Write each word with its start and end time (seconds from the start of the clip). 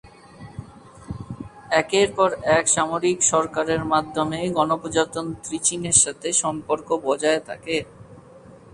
একের 1.81 2.09
পর 2.17 2.29
এক 2.57 2.65
সামরিক 2.67 3.17
সরকারের 3.31 3.81
মাধ্যমে 3.93 4.39
গণপ্রজাতন্ত্রী 4.57 5.57
চীনের 5.67 5.97
সাথে 6.03 6.27
সম্পর্ক 6.43 6.87
বজায় 7.05 7.41
থাকে। 7.49 7.77